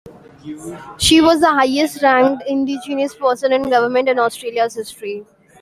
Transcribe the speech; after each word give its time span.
She 0.97 1.21
was 1.21 1.41
the 1.41 1.51
highest-ranked 1.51 2.45
indigenous 2.47 3.13
person 3.13 3.53
in 3.53 3.69
government 3.69 4.09
in 4.09 4.17
Australia's 4.17 4.73
history. 4.73 5.27